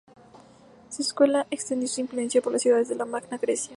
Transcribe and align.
Su 0.89 1.03
escuela 1.03 1.45
extendió 1.51 1.87
su 1.87 2.01
influencia 2.01 2.41
por 2.41 2.51
las 2.51 2.63
ciudades 2.63 2.89
de 2.89 2.95
la 2.95 3.05
Magna 3.05 3.37
Grecia. 3.37 3.69